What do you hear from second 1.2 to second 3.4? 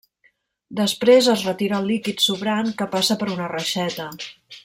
es retira el líquid sobrant, que passa per